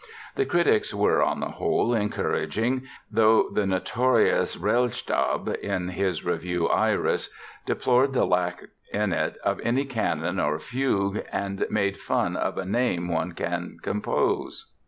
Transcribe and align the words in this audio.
The 0.35 0.47
critics 0.47 0.95
were, 0.95 1.21
on 1.21 1.41
the 1.41 1.45
whole, 1.51 1.93
encouraging, 1.93 2.87
though 3.11 3.49
the 3.51 3.67
notorious 3.67 4.55
Rellstab 4.57 5.55
in 5.59 5.89
his 5.89 6.25
review 6.25 6.67
"Iris" 6.69 7.29
deplored 7.67 8.13
the 8.13 8.25
lack 8.25 8.63
in 8.91 9.13
it 9.13 9.37
of 9.43 9.59
any 9.61 9.85
canon 9.85 10.39
or 10.39 10.57
fugue 10.57 11.23
and 11.31 11.67
made 11.69 11.97
fun 11.97 12.35
of 12.35 12.57
"a 12.57 12.65
name 12.65 13.09
one 13.09 13.33
can 13.33 13.77
compose". 13.83 14.71